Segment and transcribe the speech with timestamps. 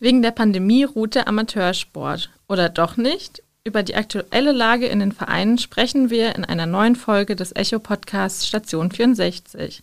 [0.00, 2.30] Wegen der Pandemie ruht der Amateursport.
[2.48, 3.42] Oder doch nicht?
[3.64, 8.46] Über die aktuelle Lage in den Vereinen sprechen wir in einer neuen Folge des Echo-Podcasts
[8.46, 9.82] Station 64.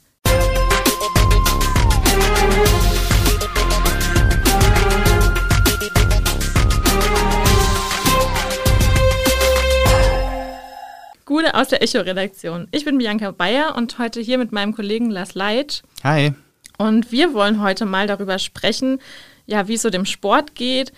[11.26, 12.70] Gute aus der Echo-Redaktion.
[12.72, 15.82] Ich bin Bianca Bayer und heute hier mit meinem Kollegen Lars Leitsch.
[16.06, 16.34] Hi.
[16.78, 19.00] Und wir wollen heute mal darüber sprechen,
[19.46, 20.92] ja, wie es so dem Sport geht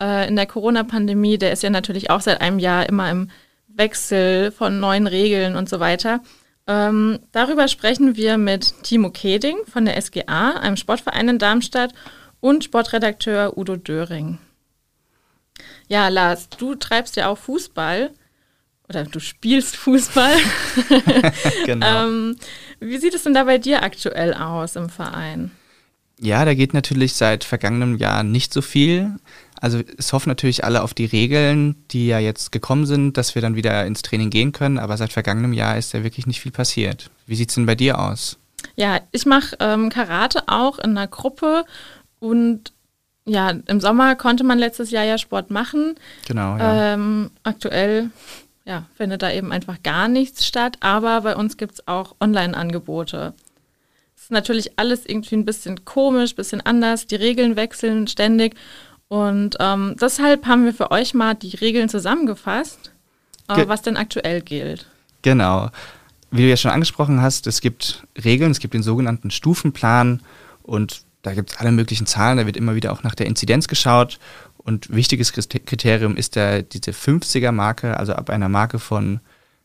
[0.00, 1.38] äh, in der Corona-Pandemie.
[1.38, 3.30] Der ist ja natürlich auch seit einem Jahr immer im
[3.68, 6.20] Wechsel von neuen Regeln und so weiter.
[6.66, 11.92] Ähm, darüber sprechen wir mit Timo Keding von der SGA, einem Sportverein in Darmstadt,
[12.40, 14.38] und Sportredakteur Udo Döring.
[15.88, 18.10] Ja, Lars, du treibst ja auch Fußball
[18.88, 20.36] oder du spielst Fußball.
[21.66, 21.86] genau.
[22.06, 22.36] ähm,
[22.80, 25.50] wie sieht es denn da bei dir aktuell aus im Verein?
[26.22, 29.16] Ja, da geht natürlich seit vergangenem Jahr nicht so viel.
[29.60, 33.42] Also es hoffen natürlich alle auf die Regeln, die ja jetzt gekommen sind, dass wir
[33.42, 34.78] dann wieder ins Training gehen können.
[34.78, 37.10] Aber seit vergangenem Jahr ist da wirklich nicht viel passiert.
[37.26, 38.38] Wie sieht es denn bei dir aus?
[38.76, 41.64] Ja, ich mache ähm, Karate auch in einer Gruppe
[42.18, 42.72] und
[43.24, 45.94] ja, im Sommer konnte man letztes Jahr ja Sport machen.
[46.26, 46.56] Genau.
[46.56, 46.94] Ja.
[46.94, 48.10] Ähm, aktuell
[48.64, 53.34] ja, findet da eben einfach gar nichts statt, aber bei uns gibt es auch Online-Angebote
[54.30, 57.08] ist natürlich alles irgendwie ein bisschen komisch, ein bisschen anders.
[57.08, 58.54] Die Regeln wechseln ständig.
[59.08, 62.92] Und ähm, deshalb haben wir für euch mal die Regeln zusammengefasst,
[63.48, 64.86] äh, was denn aktuell gilt.
[65.22, 65.70] Genau.
[66.30, 70.22] Wie du ja schon angesprochen hast, es gibt Regeln, es gibt den sogenannten Stufenplan
[70.62, 73.66] und da gibt es alle möglichen Zahlen, da wird immer wieder auch nach der Inzidenz
[73.66, 74.20] geschaut.
[74.58, 79.18] Und wichtiges Kriterium ist da diese 50er-Marke, also ab einer Marke von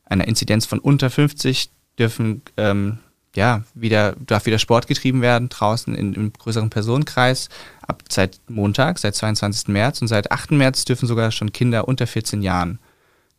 [0.06, 1.70] einer Inzidenz von unter 50
[2.00, 2.98] dürfen ähm,
[3.36, 7.50] ja, wieder, darf wieder Sport getrieben werden draußen in, im größeren Personenkreis.
[7.82, 9.68] Ab seit Montag, seit 22.
[9.68, 10.52] März und seit 8.
[10.52, 12.80] März dürfen sogar schon Kinder unter 14 Jahren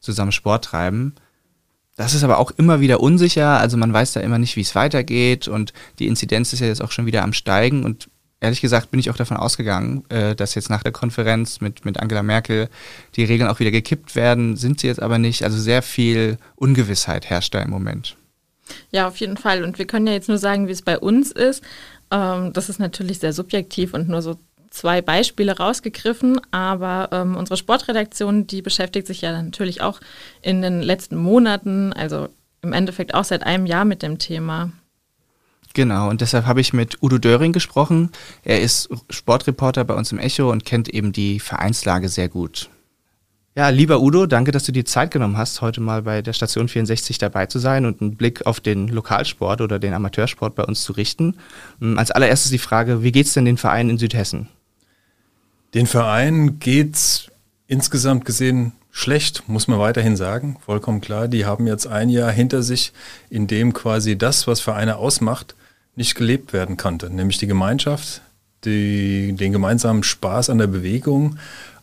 [0.00, 1.14] zusammen Sport treiben.
[1.96, 4.74] Das ist aber auch immer wieder unsicher, also man weiß da immer nicht, wie es
[4.74, 8.90] weitergeht und die Inzidenz ist ja jetzt auch schon wieder am Steigen und ehrlich gesagt
[8.90, 12.68] bin ich auch davon ausgegangen, äh, dass jetzt nach der Konferenz mit, mit Angela Merkel
[13.16, 15.42] die Regeln auch wieder gekippt werden, sind sie jetzt aber nicht.
[15.42, 18.16] Also sehr viel Ungewissheit herrscht da im Moment.
[18.90, 19.64] Ja, auf jeden Fall.
[19.64, 21.62] Und wir können ja jetzt nur sagen, wie es bei uns ist.
[22.10, 24.38] Ähm, das ist natürlich sehr subjektiv und nur so
[24.70, 30.00] zwei Beispiele rausgegriffen, aber ähm, unsere Sportredaktion, die beschäftigt sich ja natürlich auch
[30.42, 32.28] in den letzten Monaten, also
[32.62, 34.70] im Endeffekt auch seit einem Jahr mit dem Thema.
[35.72, 38.10] Genau, und deshalb habe ich mit Udo Döring gesprochen.
[38.44, 42.70] Er ist Sportreporter bei uns im Echo und kennt eben die Vereinslage sehr gut.
[43.56, 46.68] Ja, lieber Udo, danke, dass du dir Zeit genommen hast, heute mal bei der Station
[46.68, 50.82] 64 dabei zu sein und einen Blick auf den Lokalsport oder den Amateursport bei uns
[50.82, 51.38] zu richten.
[51.80, 54.48] Ähm, als allererstes die Frage, wie geht's denn den Verein in Südhessen?
[55.72, 57.28] Den Verein geht's
[57.66, 60.58] insgesamt gesehen schlecht, muss man weiterhin sagen.
[60.60, 61.26] Vollkommen klar.
[61.26, 62.92] Die haben jetzt ein Jahr hinter sich,
[63.30, 65.54] in dem quasi das, was Vereine ausmacht,
[65.94, 67.08] nicht gelebt werden konnte.
[67.08, 68.20] Nämlich die Gemeinschaft,
[68.66, 71.38] die, den gemeinsamen Spaß an der Bewegung,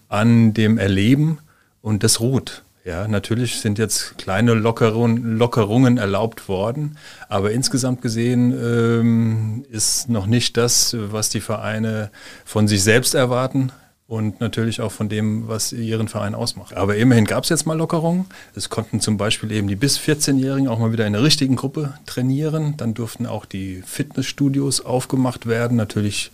[0.07, 1.40] an dem Erleben
[1.83, 2.63] und das ruht.
[2.85, 6.97] Ja, natürlich sind jetzt kleine Lockerungen, Lockerungen erlaubt worden,
[7.29, 12.09] aber insgesamt gesehen ähm, ist noch nicht das, was die Vereine
[12.43, 13.72] von sich selbst erwarten
[14.07, 16.75] und natürlich auch von dem, was ihren Verein ausmacht.
[16.75, 18.25] Aber immerhin gab es jetzt mal Lockerungen.
[18.53, 21.93] Es konnten zum Beispiel eben die bis 14-Jährigen auch mal wieder in der richtigen Gruppe
[22.05, 22.75] trainieren.
[22.75, 26.31] Dann durften auch die Fitnessstudios aufgemacht werden, natürlich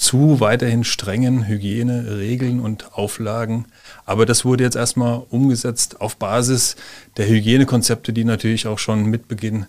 [0.00, 3.66] zu weiterhin strengen Hygieneregeln und Auflagen.
[4.06, 6.76] Aber das wurde jetzt erstmal umgesetzt auf Basis
[7.18, 9.66] der Hygienekonzepte, die natürlich auch schon mit Beginn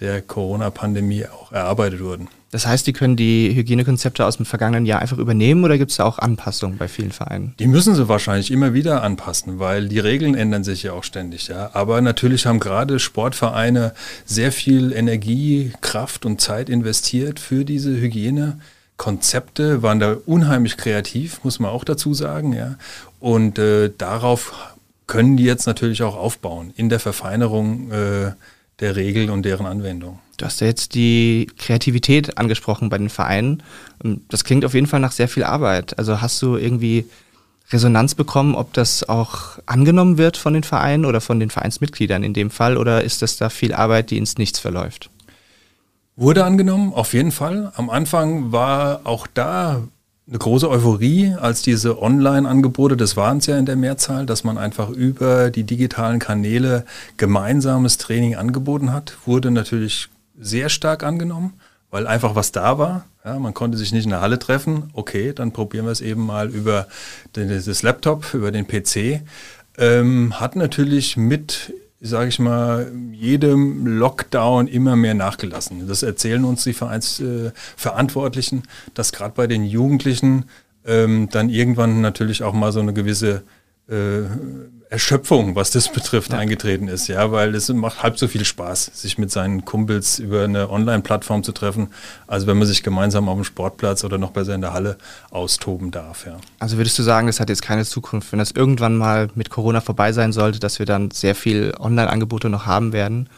[0.00, 2.28] der Corona-Pandemie auch erarbeitet wurden.
[2.50, 5.98] Das heißt, die können die Hygienekonzepte aus dem vergangenen Jahr einfach übernehmen oder gibt es
[5.98, 7.54] da auch Anpassungen bei vielen Vereinen?
[7.58, 11.48] Die müssen sie wahrscheinlich immer wieder anpassen, weil die Regeln ändern sich ja auch ständig.
[11.48, 11.70] Ja.
[11.74, 13.92] Aber natürlich haben gerade Sportvereine
[14.24, 18.58] sehr viel Energie, Kraft und Zeit investiert für diese Hygiene.
[18.96, 22.52] Konzepte, waren da unheimlich kreativ, muss man auch dazu sagen.
[22.52, 22.76] Ja.
[23.20, 24.52] Und äh, darauf
[25.06, 28.32] können die jetzt natürlich auch aufbauen in der Verfeinerung äh,
[28.80, 30.18] der Regeln und deren Anwendung.
[30.36, 33.62] Du hast ja jetzt die Kreativität angesprochen bei den Vereinen.
[34.04, 35.98] Ähm, das klingt auf jeden Fall nach sehr viel Arbeit.
[35.98, 37.06] Also hast du irgendwie
[37.70, 42.34] Resonanz bekommen, ob das auch angenommen wird von den Vereinen oder von den Vereinsmitgliedern in
[42.34, 45.10] dem Fall oder ist das da viel Arbeit, die ins Nichts verläuft?
[46.16, 47.72] Wurde angenommen, auf jeden Fall.
[47.74, 49.82] Am Anfang war auch da
[50.26, 54.56] eine große Euphorie, als diese Online-Angebote, das waren es ja in der Mehrzahl, dass man
[54.56, 60.08] einfach über die digitalen Kanäle gemeinsames Training angeboten hat, wurde natürlich
[60.38, 61.54] sehr stark angenommen,
[61.90, 63.04] weil einfach was da war.
[63.24, 64.90] Ja, man konnte sich nicht in der Halle treffen.
[64.92, 66.86] Okay, dann probieren wir es eben mal über
[67.36, 69.22] den, das Laptop, über den PC.
[69.78, 71.72] Ähm, hat natürlich mit
[72.06, 75.88] sage ich mal, jedem Lockdown immer mehr nachgelassen.
[75.88, 80.44] Das erzählen uns die Vereinsverantwortlichen, äh, dass gerade bei den Jugendlichen
[80.86, 83.42] ähm, dann irgendwann natürlich auch mal so eine gewisse
[83.88, 84.22] äh,
[84.90, 86.38] Erschöpfung, was das betrifft, ja.
[86.38, 90.44] eingetreten ist, ja, weil es macht halb so viel Spaß, sich mit seinen Kumpels über
[90.44, 91.88] eine Online-Plattform zu treffen,
[92.26, 94.96] als wenn man sich gemeinsam auf dem Sportplatz oder noch besser in der Halle
[95.30, 96.36] austoben darf, ja.
[96.60, 99.80] Also würdest du sagen, das hat jetzt keine Zukunft, wenn das irgendwann mal mit Corona
[99.80, 103.28] vorbei sein sollte, dass wir dann sehr viel Online-Angebote noch haben werden?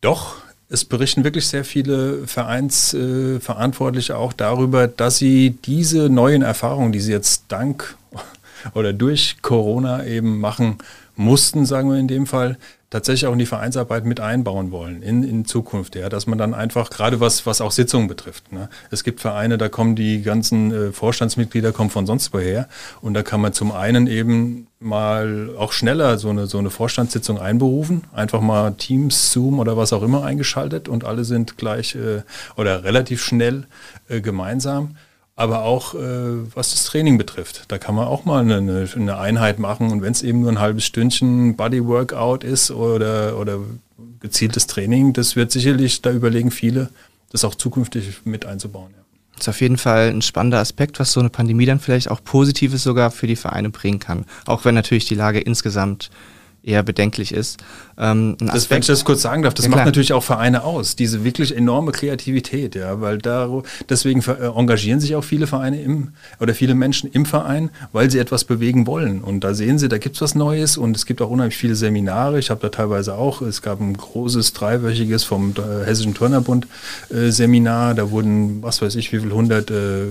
[0.00, 0.36] Doch,
[0.68, 7.00] es berichten wirklich sehr viele Vereinsverantwortliche äh, auch darüber, dass sie diese neuen Erfahrungen, die
[7.00, 7.96] sie jetzt dank
[8.74, 10.78] oder durch Corona eben machen
[11.16, 12.56] mussten, sagen wir in dem Fall,
[12.90, 16.54] tatsächlich auch in die Vereinsarbeit mit einbauen wollen in, in Zukunft, ja, dass man dann
[16.54, 18.52] einfach gerade was, was auch Sitzungen betrifft.
[18.52, 18.68] Ne?
[18.90, 22.68] Es gibt Vereine, da kommen die ganzen äh, Vorstandsmitglieder kommen von sonst woher
[23.00, 27.38] und da kann man zum einen eben mal auch schneller so eine, so eine Vorstandssitzung
[27.38, 32.22] einberufen, einfach mal Teams, Zoom oder was auch immer eingeschaltet und alle sind gleich äh,
[32.56, 33.66] oder relativ schnell
[34.08, 34.96] äh, gemeinsam
[35.40, 37.64] aber auch äh, was das Training betrifft.
[37.68, 40.58] Da kann man auch mal eine, eine Einheit machen und wenn es eben nur ein
[40.58, 43.58] halbes Stündchen Bodyworkout ist oder, oder
[44.20, 46.90] gezieltes Training, das wird sicherlich, da überlegen viele,
[47.30, 48.90] das auch zukünftig mit einzubauen.
[48.94, 49.02] Ja.
[49.32, 52.22] Das ist auf jeden Fall ein spannender Aspekt, was so eine Pandemie dann vielleicht auch
[52.22, 54.26] Positives sogar für die Vereine bringen kann.
[54.44, 56.10] Auch wenn natürlich die Lage insgesamt
[56.62, 57.58] eher bedenklich ist.
[57.98, 60.96] Ähm, das, wenn ich das kurz sagen darf, das ja, macht natürlich auch Vereine aus,
[60.96, 66.08] diese wirklich enorme Kreativität, ja, weil da, deswegen äh, engagieren sich auch viele Vereine im,
[66.38, 69.20] oder viele Menschen im Verein, weil sie etwas bewegen wollen.
[69.22, 71.74] Und da sehen sie, da gibt es was Neues und es gibt auch unheimlich viele
[71.74, 72.38] Seminare.
[72.38, 76.66] Ich habe da teilweise auch, es gab ein großes dreiwöchiges vom äh, Hessischen Turnerbund
[77.10, 80.04] äh, Seminar, da wurden, was weiß ich, wie viel hundert äh,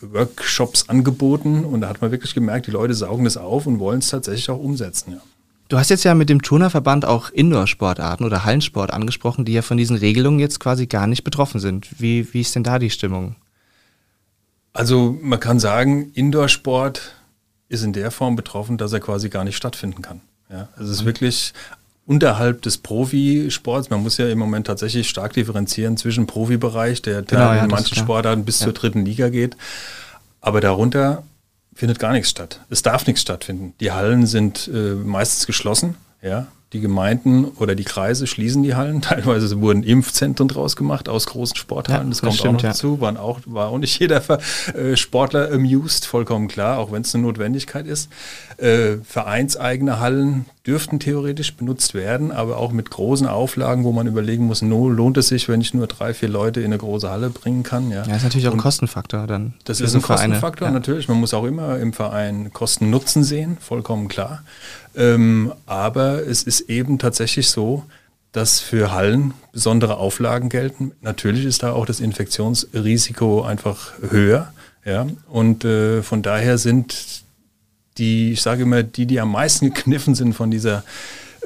[0.00, 3.98] Workshops angeboten und da hat man wirklich gemerkt, die Leute saugen das auf und wollen
[3.98, 5.12] es tatsächlich auch umsetzen.
[5.12, 5.20] Ja.
[5.70, 9.76] Du hast jetzt ja mit dem Turnerverband auch Indoor-Sportarten oder Hallensport angesprochen, die ja von
[9.76, 11.88] diesen Regelungen jetzt quasi gar nicht betroffen sind.
[12.00, 13.36] Wie, wie ist denn da die Stimmung?
[14.72, 17.14] Also man kann sagen, Indoor-Sport
[17.68, 20.20] ist in der Form betroffen, dass er quasi gar nicht stattfinden kann.
[20.50, 21.52] Ja, also es ist wirklich
[22.04, 23.90] unterhalb des Profisports.
[23.90, 27.96] Man muss ja im Moment tatsächlich stark differenzieren zwischen Profibereich, der genau, ja, in manchen
[27.96, 28.66] Sportarten bis ja.
[28.66, 29.56] zur dritten Liga geht.
[30.40, 31.22] Aber darunter
[31.74, 32.60] findet gar nichts statt.
[32.70, 33.74] Es darf nichts stattfinden.
[33.80, 35.96] Die Hallen sind äh, meistens geschlossen.
[36.22, 39.02] Ja, die Gemeinden oder die Kreise schließen die Hallen.
[39.02, 42.04] Teilweise wurden Impfzentren draus gemacht aus großen Sporthallen.
[42.04, 42.68] Ja, das, das kommt stimmt, auch noch ja.
[42.68, 43.00] dazu.
[43.00, 44.22] Waren auch, war auch nicht jeder
[44.74, 48.08] äh, Sportler amused, vollkommen klar, auch wenn es eine Notwendigkeit ist.
[48.56, 54.46] Äh, vereinseigene Hallen dürften theoretisch benutzt werden, aber auch mit großen Auflagen, wo man überlegen
[54.46, 57.28] muss, no, lohnt es sich, wenn ich nur drei, vier Leute in eine große Halle
[57.28, 57.90] bringen kann.
[57.90, 59.54] Ja, ja ist natürlich auch ein Kostenfaktor dann.
[59.64, 60.72] Das ist ein Kostenfaktor, ja.
[60.72, 61.08] natürlich.
[61.08, 64.44] Man muss auch immer im Verein Kosten-Nutzen sehen, vollkommen klar.
[64.94, 67.82] Ähm, aber es ist eben tatsächlich so,
[68.30, 70.92] dass für Hallen besondere Auflagen gelten.
[71.00, 74.52] Natürlich ist da auch das Infektionsrisiko einfach höher.
[74.84, 75.08] Ja?
[75.28, 77.24] Und äh, von daher sind
[77.98, 80.84] die, ich sage immer, die, die am meisten gekniffen sind von dieser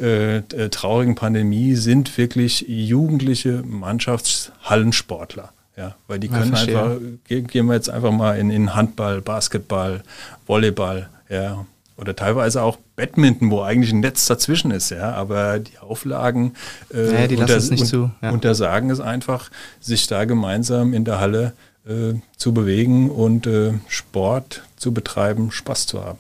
[0.01, 5.53] äh, äh traurigen Pandemie, sind wirklich jugendliche Mannschaftshallensportler.
[5.77, 6.97] Ja, weil die können ja, einfach,
[7.27, 10.05] gehen wir jetzt einfach mal in, in Handball, Basketball,
[10.47, 15.79] Volleyball, ja, oder teilweise auch Badminton, wo eigentlich ein Netz dazwischen ist, ja, aber die
[15.79, 16.55] Auflagen
[16.93, 18.31] äh, naja, die unter, es nicht zu, ja.
[18.31, 21.55] untersagen es einfach, sich da gemeinsam in der Halle
[21.87, 26.19] äh, zu bewegen und äh, Sport zu betreiben, Spaß zu haben.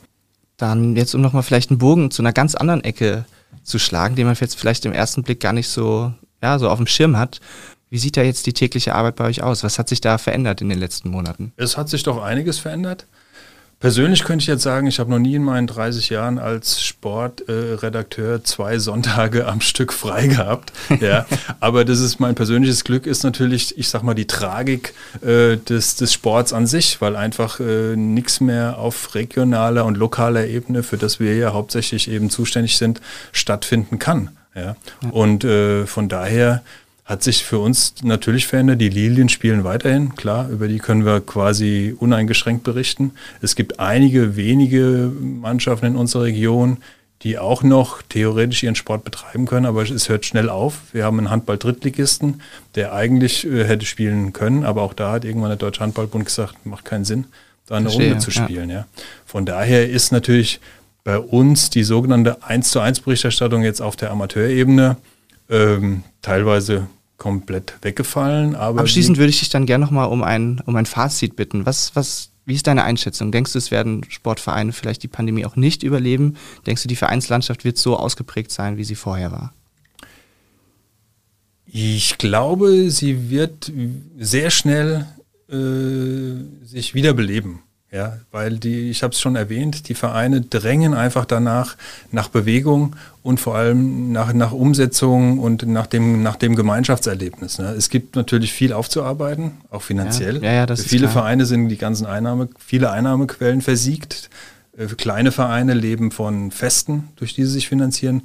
[0.64, 3.26] Dann jetzt, um nochmal vielleicht einen Bogen zu einer ganz anderen Ecke
[3.64, 6.78] zu schlagen, den man jetzt vielleicht im ersten Blick gar nicht so, ja, so auf
[6.78, 7.42] dem Schirm hat.
[7.90, 9.62] Wie sieht da jetzt die tägliche Arbeit bei euch aus?
[9.62, 11.52] Was hat sich da verändert in den letzten Monaten?
[11.58, 13.06] Es hat sich doch einiges verändert.
[13.84, 18.36] Persönlich könnte ich jetzt sagen, ich habe noch nie in meinen 30 Jahren als Sportredakteur
[18.36, 20.72] äh, zwei Sonntage am Stück frei gehabt.
[21.02, 21.26] Ja,
[21.60, 25.96] aber das ist mein persönliches Glück, ist natürlich, ich sag mal, die Tragik äh, des,
[25.96, 30.96] des Sports an sich, weil einfach äh, nichts mehr auf regionaler und lokaler Ebene, für
[30.96, 34.30] das wir ja hauptsächlich eben zuständig sind, stattfinden kann.
[34.54, 34.76] Ja.
[35.10, 36.62] Und äh, von daher
[37.04, 38.80] hat sich für uns natürlich verändert.
[38.80, 43.12] Die Lilien spielen weiterhin, klar, über die können wir quasi uneingeschränkt berichten.
[43.42, 46.78] Es gibt einige wenige Mannschaften in unserer Region,
[47.22, 50.80] die auch noch theoretisch ihren Sport betreiben können, aber es hört schnell auf.
[50.92, 52.42] Wir haben einen Handball-Drittligisten,
[52.74, 56.66] der eigentlich äh, hätte spielen können, aber auch da hat irgendwann der Deutsche Handballbund gesagt,
[56.66, 57.26] macht keinen Sinn,
[57.66, 58.70] da eine Verstehe, Runde zu spielen.
[58.70, 58.76] Ja.
[58.76, 58.86] ja.
[59.26, 60.60] Von daher ist natürlich
[61.02, 64.96] bei uns die sogenannte 1 zu 1 Berichterstattung jetzt auf der Amateurebene
[65.50, 68.54] ähm, teilweise komplett weggefallen.
[68.56, 71.66] Aber Abschließend würde ich dich dann gerne nochmal um ein, um ein Fazit bitten.
[71.66, 73.32] Was, was, wie ist deine Einschätzung?
[73.32, 76.36] Denkst du, es werden Sportvereine vielleicht die Pandemie auch nicht überleben?
[76.66, 79.54] Denkst du, die Vereinslandschaft wird so ausgeprägt sein, wie sie vorher war?
[81.66, 83.72] Ich glaube, sie wird
[84.18, 85.06] sehr schnell
[85.48, 87.60] äh, sich wiederbeleben.
[87.94, 91.76] Ja, weil die, ich habe es schon erwähnt, die Vereine drängen einfach danach
[92.10, 97.60] nach Bewegung und vor allem nach, nach Umsetzung und nach dem, nach dem Gemeinschaftserlebnis.
[97.60, 97.72] Ne?
[97.78, 100.42] Es gibt natürlich viel aufzuarbeiten, auch finanziell.
[100.42, 101.08] Ja, ja, ja, Für viele.
[101.08, 104.28] Vereine sind die ganzen Einnahme, viele Einnahmequellen versiegt.
[104.76, 108.22] Äh, Kleine Vereine leben von Festen, durch die sie sich finanzieren.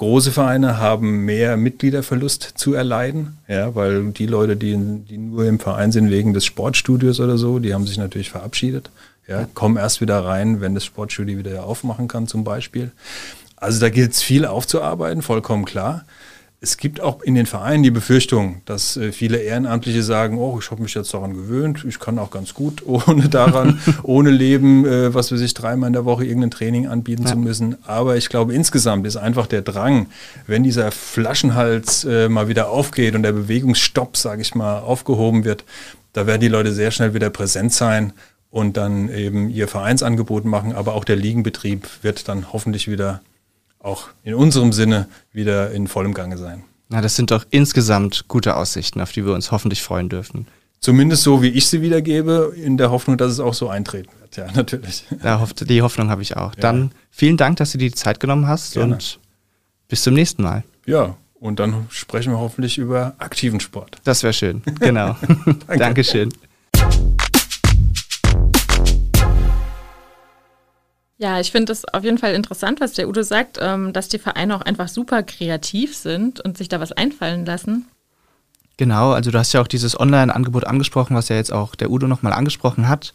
[0.00, 5.60] Große Vereine haben mehr Mitgliederverlust zu erleiden, ja, weil die Leute, die, die nur im
[5.60, 8.88] Verein sind wegen des Sportstudios oder so, die haben sich natürlich verabschiedet.
[9.28, 12.92] Ja, kommen erst wieder rein, wenn das Sportstudio wieder aufmachen kann, zum Beispiel.
[13.56, 16.06] Also da gilt es viel aufzuarbeiten, vollkommen klar.
[16.62, 20.70] Es gibt auch in den Vereinen die Befürchtung, dass äh, viele Ehrenamtliche sagen, oh, ich
[20.70, 25.14] habe mich jetzt daran gewöhnt, ich kann auch ganz gut ohne daran, ohne Leben, äh,
[25.14, 27.30] was weiß ich, dreimal in der Woche irgendein Training anbieten Ja.
[27.30, 27.76] zu müssen.
[27.86, 30.08] Aber ich glaube, insgesamt ist einfach der Drang,
[30.46, 35.64] wenn dieser Flaschenhals äh, mal wieder aufgeht und der Bewegungsstopp, sage ich mal, aufgehoben wird,
[36.12, 38.12] da werden die Leute sehr schnell wieder präsent sein
[38.50, 40.74] und dann eben ihr Vereinsangebot machen.
[40.74, 43.22] Aber auch der Ligenbetrieb wird dann hoffentlich wieder
[43.80, 46.64] auch in unserem Sinne wieder in vollem Gange sein.
[46.88, 50.46] Na, das sind doch insgesamt gute Aussichten, auf die wir uns hoffentlich freuen dürfen.
[50.80, 54.36] Zumindest so, wie ich sie wiedergebe, in der Hoffnung, dass es auch so eintreten wird.
[54.36, 55.04] Ja, natürlich.
[55.22, 56.54] Da hofft, die Hoffnung habe ich auch.
[56.54, 58.94] Dann vielen Dank, dass du dir die Zeit genommen hast Gerne.
[58.94, 59.20] und
[59.88, 60.64] bis zum nächsten Mal.
[60.86, 63.98] Ja, und dann sprechen wir hoffentlich über aktiven Sport.
[64.04, 64.62] Das wäre schön.
[64.80, 65.16] Genau.
[65.66, 66.30] Dankeschön.
[71.20, 74.18] Ja, ich finde es auf jeden Fall interessant, was der Udo sagt, ähm, dass die
[74.18, 77.84] Vereine auch einfach super kreativ sind und sich da was einfallen lassen.
[78.78, 82.06] Genau, also du hast ja auch dieses Online-Angebot angesprochen, was ja jetzt auch der Udo
[82.06, 83.12] nochmal angesprochen hat.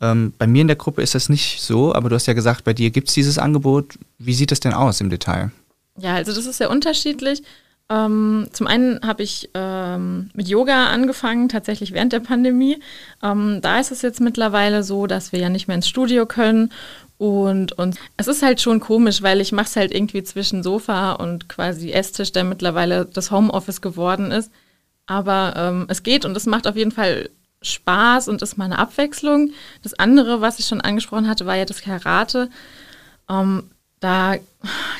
[0.00, 2.64] Ähm, bei mir in der Gruppe ist das nicht so, aber du hast ja gesagt,
[2.64, 3.96] bei dir gibt es dieses Angebot.
[4.18, 5.52] Wie sieht das denn aus im Detail?
[5.96, 7.44] Ja, also das ist sehr unterschiedlich.
[7.88, 12.80] Ähm, zum einen habe ich ähm, mit Yoga angefangen, tatsächlich während der Pandemie.
[13.22, 16.72] Ähm, da ist es jetzt mittlerweile so, dass wir ja nicht mehr ins Studio können.
[17.18, 21.12] Und, und es ist halt schon komisch, weil ich mache es halt irgendwie zwischen Sofa
[21.12, 24.50] und quasi Esstisch, der mittlerweile das Homeoffice geworden ist.
[25.06, 27.30] Aber ähm, es geht und es macht auf jeden Fall
[27.62, 29.52] Spaß und ist mal eine Abwechslung.
[29.82, 32.50] Das andere, was ich schon angesprochen hatte, war ja das Karate.
[33.30, 33.70] Ähm,
[34.00, 34.36] da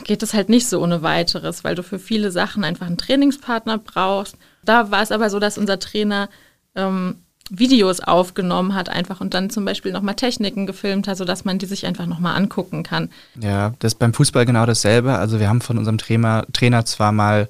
[0.05, 3.79] geht es halt nicht so ohne weiteres, weil du für viele Sachen einfach einen Trainingspartner
[3.79, 4.37] brauchst.
[4.65, 6.31] Da war es aber so, dass unser Trainer
[6.75, 11.59] ähm, Videos aufgenommen hat einfach und dann zum Beispiel nochmal Techniken gefilmt hat, sodass man
[11.59, 13.11] die sich einfach nochmal angucken kann.
[13.41, 15.17] Ja, das ist beim Fußball genau dasselbe.
[15.17, 17.49] Also wir haben von unserem Trainer, Trainer zwar mal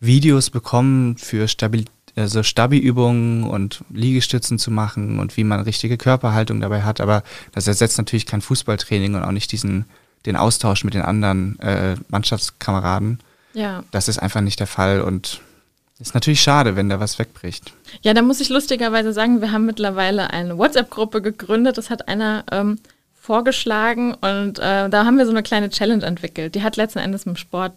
[0.00, 1.84] Videos bekommen für Stabil
[2.16, 7.22] also Stabi-Übungen und Liegestützen zu machen und wie man richtige Körperhaltung dabei hat, aber
[7.52, 9.84] das ersetzt natürlich kein Fußballtraining und auch nicht diesen
[10.24, 13.20] den Austausch mit den anderen äh, Mannschaftskameraden.
[13.54, 13.84] Ja.
[13.90, 15.40] Das ist einfach nicht der Fall und
[15.98, 17.72] ist natürlich schade, wenn da was wegbricht.
[18.02, 21.78] Ja, da muss ich lustigerweise sagen, wir haben mittlerweile eine WhatsApp-Gruppe gegründet.
[21.78, 22.78] Das hat einer ähm,
[23.14, 26.54] vorgeschlagen und äh, da haben wir so eine kleine Challenge entwickelt.
[26.54, 27.74] Die hat letzten Endes mit dem Sport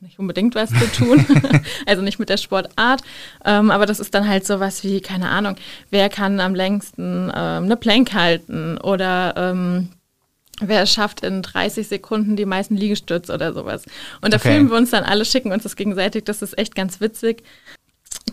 [0.00, 1.24] nicht unbedingt was zu tun,
[1.86, 3.02] also nicht mit der Sportart,
[3.44, 5.56] ähm, aber das ist dann halt sowas wie, keine Ahnung,
[5.90, 9.34] wer kann am längsten ähm, eine Plank halten oder
[10.60, 13.84] wer schafft in 30 Sekunden die meisten Liegestütze oder sowas.
[14.20, 14.52] Und da Okay.
[14.52, 17.42] filmen wir uns dann alle, schicken uns das gegenseitig, das ist echt ganz witzig.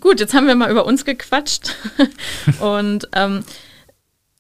[0.02, 1.76] Gut, jetzt haben wir mal über uns gequatscht
[2.60, 3.44] und ähm,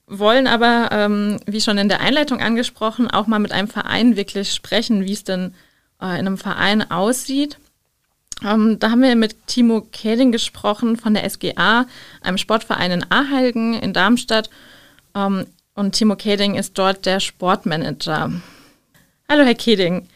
[0.07, 4.53] wollen aber, ähm, wie schon in der Einleitung angesprochen, auch mal mit einem Verein wirklich
[4.53, 5.53] sprechen, wie es denn
[6.01, 7.57] äh, in einem Verein aussieht.
[8.43, 11.87] Ähm, da haben wir mit Timo Keding gesprochen von der SGA,
[12.21, 14.49] einem Sportverein in Ahalgen in Darmstadt.
[15.15, 18.31] Ähm, und Timo Keding ist dort der Sportmanager.
[19.29, 20.07] Hallo, Herr Keding.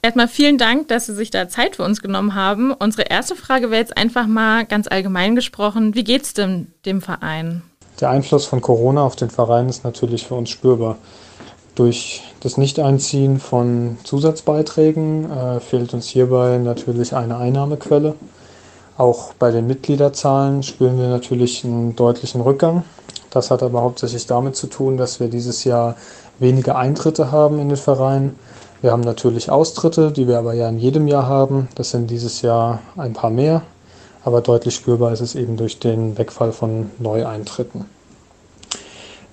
[0.00, 2.72] Erstmal vielen Dank, dass Sie sich da Zeit für uns genommen haben.
[2.72, 5.94] Unsere erste Frage wäre jetzt einfach mal ganz allgemein gesprochen.
[5.94, 7.62] Wie geht's denn dem Verein?
[8.00, 10.98] Der Einfluss von Corona auf den Verein ist natürlich für uns spürbar.
[11.74, 18.14] Durch das Nichteinziehen von Zusatzbeiträgen äh, fehlt uns hierbei natürlich eine Einnahmequelle.
[18.96, 22.84] Auch bei den Mitgliederzahlen spüren wir natürlich einen deutlichen Rückgang.
[23.30, 25.96] Das hat aber hauptsächlich damit zu tun, dass wir dieses Jahr
[26.38, 28.34] weniger Eintritte haben in den Verein.
[28.82, 31.68] Wir haben natürlich Austritte, die wir aber ja in jedem Jahr haben.
[31.74, 33.62] Das sind dieses Jahr ein paar mehr,
[34.24, 37.86] aber deutlich spürbar ist es eben durch den Wegfall von Neueintritten.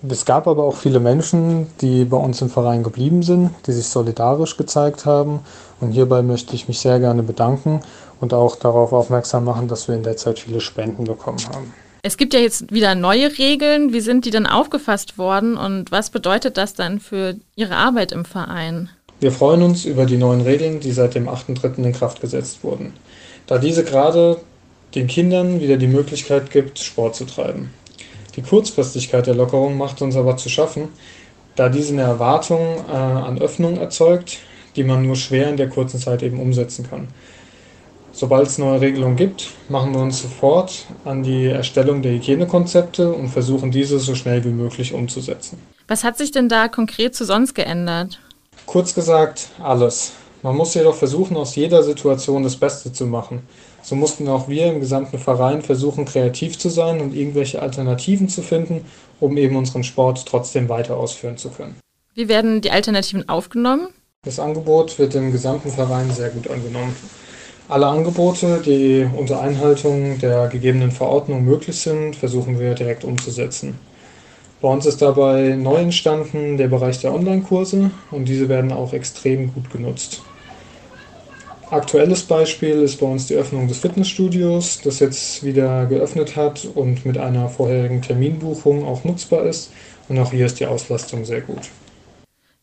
[0.10, 3.88] Es gab aber auch viele Menschen, die bei uns im Verein geblieben sind, die sich
[3.88, 5.40] solidarisch gezeigt haben
[5.84, 7.82] Und hierbei möchte ich mich sehr gerne bedanken
[8.22, 11.74] und auch darauf aufmerksam machen, dass wir in der Zeit viele Spenden bekommen haben.
[12.06, 13.94] Es gibt ja jetzt wieder neue Regeln.
[13.94, 18.26] Wie sind die denn aufgefasst worden und was bedeutet das dann für Ihre Arbeit im
[18.26, 18.90] Verein?
[19.22, 21.78] Wir freuen uns über die neuen Regeln, die seit dem 8.3.
[21.78, 22.92] in Kraft gesetzt wurden,
[23.48, 24.42] da diese gerade
[24.96, 27.72] den Kindern wieder die Möglichkeit gibt, Sport zu treiben.
[28.36, 30.90] Die Kurzfristigkeit der Lockerung macht uns aber zu schaffen,
[31.56, 34.40] da diese eine Erwartung äh, an Öffnung erzeugt,
[34.76, 37.08] die man nur schwer in der kurzen Zeit eben umsetzen kann.
[38.24, 43.28] Sobald es neue Regelungen gibt, machen wir uns sofort an die Erstellung der Hygienekonzepte und
[43.28, 45.60] versuchen diese so schnell wie möglich umzusetzen.
[45.90, 48.22] Was hat sich denn da konkret zu sonst geändert?
[48.66, 50.14] Kurz gesagt, alles.
[50.42, 53.42] Man muss jedoch versuchen, aus jeder Situation das Beste zu machen.
[53.82, 58.42] So mussten auch wir im gesamten Verein versuchen, kreativ zu sein und irgendwelche Alternativen zu
[58.42, 58.86] finden,
[59.20, 61.76] um eben unseren Sport trotzdem weiter ausführen zu können.
[62.16, 63.90] Wie werden die Alternativen aufgenommen?
[64.24, 66.96] Das Angebot wird im gesamten Verein sehr gut angenommen.
[67.74, 73.80] Alle Angebote, die unter Einhaltung der gegebenen Verordnung möglich sind, versuchen wir direkt umzusetzen.
[74.62, 79.52] Bei uns ist dabei neu entstanden der Bereich der Online-Kurse und diese werden auch extrem
[79.56, 80.22] gut genutzt.
[81.72, 87.08] Aktuelles Beispiel ist bei uns die Öffnung des Fitnessstudios, das jetzt wieder geöffnet hat und
[87.08, 89.72] mit einer vorherigen Terminbuchung auch nutzbar ist.
[90.10, 91.72] Und auch hier ist die Auslastung sehr gut.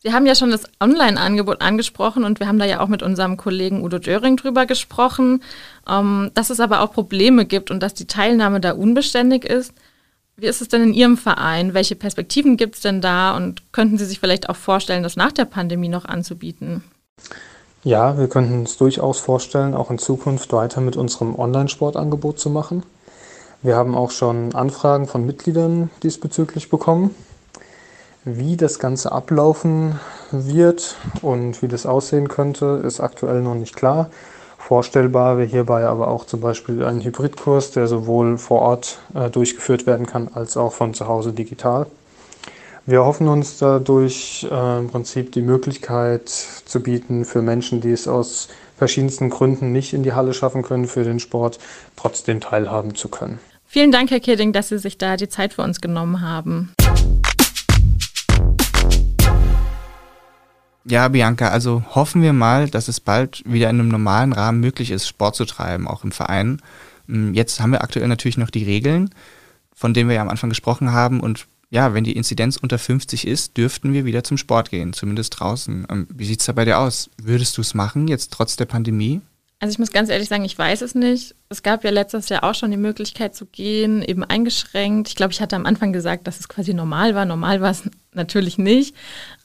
[0.03, 3.37] Sie haben ja schon das Online-Angebot angesprochen und wir haben da ja auch mit unserem
[3.37, 5.43] Kollegen Udo Döring drüber gesprochen,
[5.87, 9.73] ähm, dass es aber auch Probleme gibt und dass die Teilnahme da unbeständig ist.
[10.37, 11.75] Wie ist es denn in Ihrem Verein?
[11.75, 15.31] Welche Perspektiven gibt es denn da und könnten Sie sich vielleicht auch vorstellen, das nach
[15.31, 16.83] der Pandemie noch anzubieten?
[17.83, 22.81] Ja, wir könnten uns durchaus vorstellen, auch in Zukunft weiter mit unserem Online-Sportangebot zu machen.
[23.61, 27.13] Wir haben auch schon Anfragen von Mitgliedern diesbezüglich bekommen.
[28.23, 29.99] Wie das Ganze ablaufen
[30.31, 34.11] wird und wie das aussehen könnte, ist aktuell noch nicht klar.
[34.59, 39.87] Vorstellbar wäre hierbei aber auch zum Beispiel ein Hybridkurs, der sowohl vor Ort äh, durchgeführt
[39.87, 41.87] werden kann als auch von zu Hause digital.
[42.85, 48.07] Wir hoffen uns dadurch äh, im Prinzip die Möglichkeit zu bieten, für Menschen, die es
[48.07, 51.57] aus verschiedensten Gründen nicht in die Halle schaffen können, für den Sport
[51.95, 53.39] trotzdem teilhaben zu können.
[53.65, 56.73] Vielen Dank, Herr Kidding, dass Sie sich da die Zeit für uns genommen haben.
[60.83, 64.89] Ja, Bianca, also hoffen wir mal, dass es bald wieder in einem normalen Rahmen möglich
[64.89, 66.61] ist, Sport zu treiben, auch im Verein.
[67.07, 69.11] Mm, jetzt haben wir aktuell natürlich noch die Regeln,
[69.75, 71.19] von denen wir ja am Anfang gesprochen haben.
[71.19, 75.39] Und ja, wenn die Inzidenz unter 50 ist, dürften wir wieder zum Sport gehen, zumindest
[75.39, 75.85] draußen.
[75.89, 77.09] Ähm, wie sieht es da bei dir aus?
[77.21, 79.21] Würdest du es machen, jetzt trotz der Pandemie?
[79.61, 81.35] Also ich muss ganz ehrlich sagen, ich weiß es nicht.
[81.49, 85.07] Es gab ja letztes Jahr auch schon die Möglichkeit zu gehen, eben eingeschränkt.
[85.07, 87.25] Ich glaube, ich hatte am Anfang gesagt, dass es quasi normal war.
[87.25, 88.95] Normal war es natürlich nicht.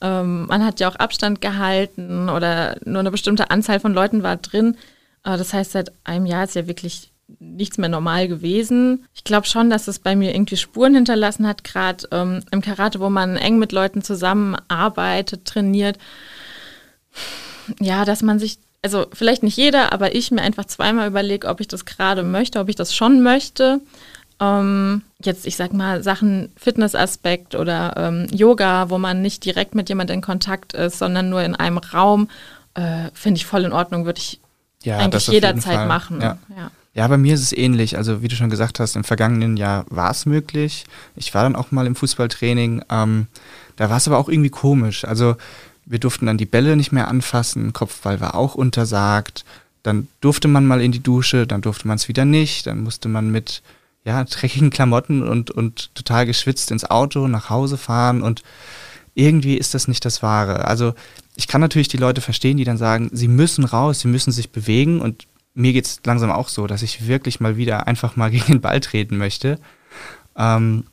[0.01, 4.37] Ähm, man hat ja auch Abstand gehalten oder nur eine bestimmte Anzahl von Leuten war
[4.37, 4.75] drin.
[5.23, 9.05] Äh, das heißt, seit einem Jahr ist ja wirklich nichts mehr normal gewesen.
[9.13, 12.99] Ich glaube schon, dass es bei mir irgendwie Spuren hinterlassen hat, gerade ähm, im Karate,
[12.99, 15.99] wo man eng mit Leuten zusammenarbeitet, trainiert.
[17.79, 21.59] Ja, dass man sich also vielleicht nicht jeder, aber ich mir einfach zweimal überlege, ob
[21.59, 23.81] ich das gerade möchte, ob ich das schon möchte.
[24.39, 29.89] Ähm, jetzt, ich sag mal, Sachen Fitnessaspekt oder ähm, Yoga, wo man nicht direkt mit
[29.89, 32.29] jemandem in Kontakt ist, sondern nur in einem Raum,
[32.75, 34.39] äh, finde ich voll in Ordnung, würde ich
[34.83, 36.21] ja, eigentlich jederzeit machen.
[36.21, 36.37] Ja.
[36.55, 36.71] ja.
[36.93, 37.95] Ja, bei mir ist es ähnlich.
[37.95, 40.85] Also wie du schon gesagt hast, im vergangenen Jahr war es möglich.
[41.15, 42.83] Ich war dann auch mal im Fußballtraining.
[42.89, 43.27] Ähm,
[43.75, 45.05] da war es aber auch irgendwie komisch.
[45.05, 45.35] Also
[45.87, 49.45] wir durften dann die Bälle nicht mehr anfassen, Kopfball war auch untersagt.
[49.83, 52.67] Dann durfte man mal in die Dusche, dann durfte man es wieder nicht.
[52.67, 53.61] Dann musste man mit
[54.03, 58.43] ja, dreckigen Klamotten und, und total geschwitzt ins Auto nach Hause fahren und
[59.15, 60.65] irgendwie ist das nicht das Wahre.
[60.65, 60.93] Also
[61.35, 64.51] ich kann natürlich die Leute verstehen, die dann sagen, sie müssen raus, sie müssen sich
[64.51, 68.31] bewegen und mir geht es langsam auch so, dass ich wirklich mal wieder einfach mal
[68.31, 69.59] gegen den Ball treten möchte.
[70.37, 70.85] Ähm,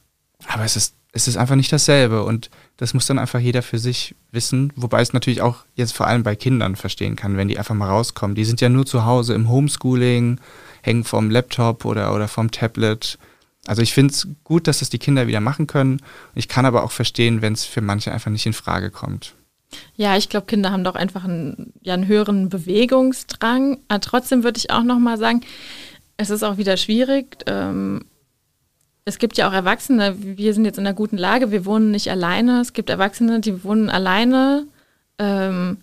[0.49, 3.79] aber es ist, es ist einfach nicht dasselbe und das muss dann einfach jeder für
[3.79, 7.57] sich wissen, wobei es natürlich auch jetzt vor allem bei Kindern verstehen kann, wenn die
[7.57, 8.35] einfach mal rauskommen.
[8.35, 10.40] Die sind ja nur zu Hause im Homeschooling,
[10.83, 13.16] hängen vom Laptop oder, oder vom Tablet.
[13.64, 16.03] Also ich finde es gut, dass das die Kinder wieder machen können.
[16.35, 19.35] Ich kann aber auch verstehen, wenn es für manche einfach nicht in Frage kommt.
[19.94, 23.79] Ja, ich glaube, Kinder haben doch einfach einen, ja, einen höheren Bewegungsdrang.
[23.87, 25.42] Aber trotzdem würde ich auch noch mal sagen,
[26.16, 27.38] es ist auch wieder schwierig.
[27.46, 28.05] Ähm,
[29.05, 32.11] es gibt ja auch Erwachsene, wir sind jetzt in einer guten Lage, wir wohnen nicht
[32.11, 32.61] alleine.
[32.61, 34.67] Es gibt Erwachsene, die wohnen alleine,
[35.19, 35.79] ähm,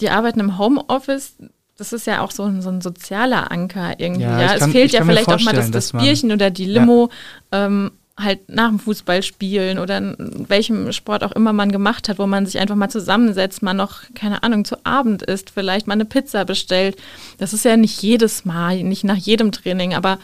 [0.00, 1.36] die arbeiten im Homeoffice.
[1.76, 4.22] Das ist ja auch so ein, so ein sozialer Anker irgendwie.
[4.22, 4.58] Ja, ja.
[4.58, 7.10] Kann, es fehlt ja vielleicht auch mal das, das Bierchen oder die Limo.
[7.52, 7.66] Ja.
[7.66, 12.26] Ähm, halt nach dem Fußballspielen oder in welchem Sport auch immer man gemacht hat, wo
[12.26, 16.04] man sich einfach mal zusammensetzt, man noch, keine Ahnung, zu Abend isst, vielleicht mal eine
[16.04, 16.96] Pizza bestellt.
[17.38, 20.18] Das ist ja nicht jedes Mal, nicht nach jedem Training, aber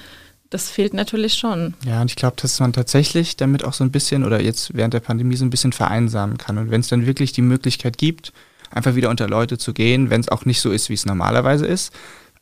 [0.50, 1.74] das fehlt natürlich schon.
[1.84, 4.92] Ja, und ich glaube, dass man tatsächlich damit auch so ein bisschen oder jetzt während
[4.92, 6.58] der Pandemie so ein bisschen vereinsamen kann.
[6.58, 8.32] Und wenn es dann wirklich die Möglichkeit gibt,
[8.70, 11.66] einfach wieder unter Leute zu gehen, wenn es auch nicht so ist, wie es normalerweise
[11.66, 11.92] ist,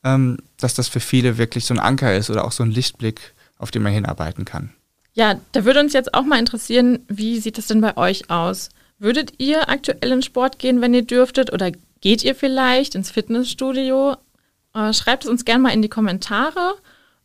[0.04, 3.34] ähm, dass das für viele wirklich so ein Anker ist oder auch so ein Lichtblick,
[3.58, 4.70] auf den man hinarbeiten kann.
[5.12, 8.70] Ja, da würde uns jetzt auch mal interessieren, wie sieht es denn bei euch aus?
[8.98, 11.52] Würdet ihr aktuell in Sport gehen, wenn ihr dürftet?
[11.52, 14.16] Oder geht ihr vielleicht ins Fitnessstudio?
[14.74, 16.74] Äh, schreibt es uns gerne mal in die Kommentare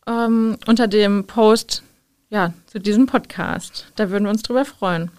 [0.06, 1.82] ähm, unter dem Post
[2.30, 3.86] ja, zu diesem Podcast.
[3.96, 5.10] Da würden wir uns drüber freuen.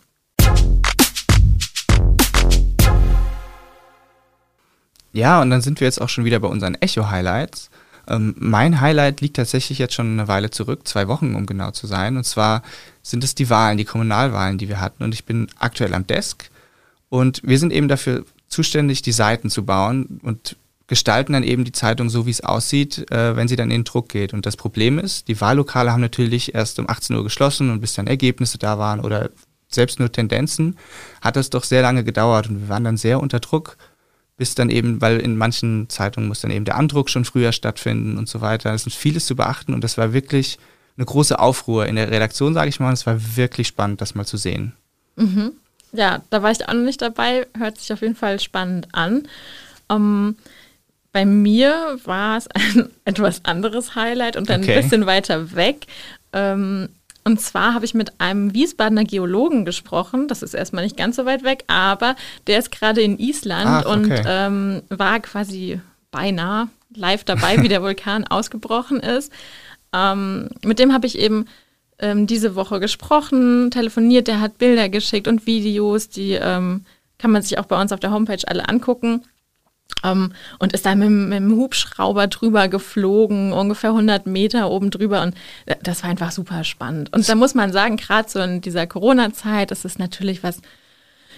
[5.14, 7.70] Ja, und dann sind wir jetzt auch schon wieder bei unseren Echo-Highlights.
[8.08, 11.88] Ähm, mein Highlight liegt tatsächlich jetzt schon eine Weile zurück, zwei Wochen, um genau zu
[11.88, 12.18] sein.
[12.18, 12.64] Und zwar
[13.02, 15.04] sind es die Wahlen, die Kommunalwahlen, die wir hatten.
[15.04, 16.50] Und ich bin aktuell am Desk.
[17.10, 21.72] Und wir sind eben dafür zuständig, die Seiten zu bauen und gestalten dann eben die
[21.72, 24.34] Zeitung so, wie es aussieht, äh, wenn sie dann in den Druck geht.
[24.34, 27.94] Und das Problem ist, die Wahllokale haben natürlich erst um 18 Uhr geschlossen und bis
[27.94, 29.30] dann Ergebnisse da waren oder
[29.68, 30.78] selbst nur Tendenzen,
[31.22, 33.78] hat das doch sehr lange gedauert und wir waren dann sehr unter Druck
[34.38, 38.18] bis dann eben, weil in manchen Zeitungen muss dann eben der Andruck schon früher stattfinden
[38.18, 38.74] und so weiter.
[38.74, 40.60] Es ist vieles zu beachten und das war wirklich
[40.98, 42.94] eine große Aufruhr in der Redaktion, sage ich mal.
[42.94, 44.74] Es war wirklich spannend, das mal zu sehen.
[45.16, 45.54] Mhm.
[45.94, 47.48] Ja, da war ich auch noch nicht dabei.
[47.58, 49.28] Hört sich auf jeden Fall spannend an.
[49.88, 50.36] Um, ähm,
[51.16, 54.76] bei mir war es ein etwas anderes Highlight und dann okay.
[54.76, 55.88] ein bisschen weiter weg.
[56.34, 56.90] Ähm,
[57.24, 60.28] und zwar habe ich mit einem Wiesbadener Geologen gesprochen.
[60.28, 63.86] Das ist erstmal nicht ganz so weit weg, aber der ist gerade in Island Ach,
[63.86, 63.94] okay.
[63.94, 65.80] und ähm, war quasi
[66.12, 69.32] beinahe live dabei, wie der Vulkan ausgebrochen ist.
[69.94, 71.46] Ähm, mit dem habe ich eben
[71.98, 74.28] ähm, diese Woche gesprochen, telefoniert.
[74.28, 76.84] Der hat Bilder geschickt und Videos, die ähm,
[77.20, 79.24] kann man sich auch bei uns auf der Homepage alle angucken.
[80.04, 84.92] Um, ähm, und ist da mit, mit, dem Hubschrauber drüber geflogen, ungefähr 100 Meter oben
[84.92, 85.22] drüber.
[85.22, 85.36] Und
[85.84, 87.12] das war einfach super spannend.
[87.14, 90.62] Und da muss man sagen, gerade so in dieser Corona-Zeit, das ist natürlich was,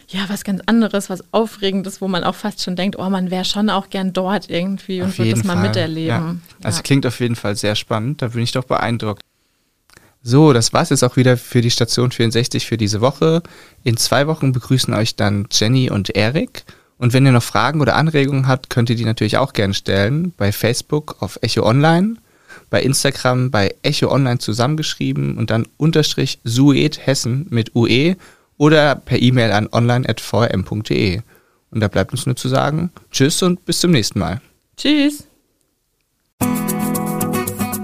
[0.10, 3.46] ja, was ganz anderes, was Aufregendes, wo man auch fast schon denkt, oh, man wäre
[3.46, 6.08] schon auch gern dort irgendwie auf und würde das mal miterleben.
[6.08, 6.36] Ja.
[6.64, 6.84] Also ja.
[6.84, 8.22] klingt auf jeden Fall sehr spannend.
[8.22, 9.22] Da bin ich doch beeindruckt.
[10.24, 13.44] So, das war's jetzt auch wieder für die Station 64 für diese Woche.
[13.84, 16.66] In zwei Wochen begrüßen euch dann Jenny und Erik.
[16.98, 20.34] Und wenn ihr noch Fragen oder Anregungen habt, könnt ihr die natürlich auch gerne stellen.
[20.36, 22.16] Bei Facebook auf Echo Online,
[22.70, 28.16] bei Instagram bei Echo Online zusammengeschrieben und dann unterstrich Sued Hessen mit UE
[28.58, 31.22] oder per E-Mail an online.vrm.de.
[31.70, 34.42] Und da bleibt uns nur zu sagen, tschüss und bis zum nächsten Mal.
[34.78, 35.28] Tschüss.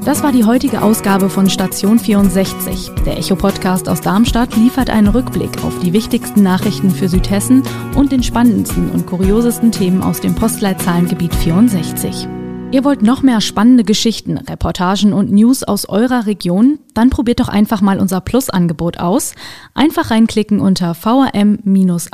[0.06, 2.92] Das war die heutige Ausgabe von Station 64.
[3.06, 7.64] Der Echo-Podcast aus Darmstadt liefert einen Rückblick auf die wichtigsten Nachrichten für Südhessen
[7.96, 12.28] und den spannendsten und kuriosesten Themen aus dem Postleitzahlengebiet 64.
[12.72, 16.80] Ihr wollt noch mehr spannende Geschichten, Reportagen und News aus eurer Region?
[16.94, 19.36] Dann probiert doch einfach mal unser Plus-Angebot aus.
[19.74, 22.12] Einfach reinklicken unter vrm-abo.de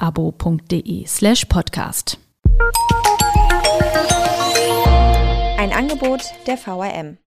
[1.07, 2.19] slash podcast.
[5.57, 7.19] Ein Angebot der VRM.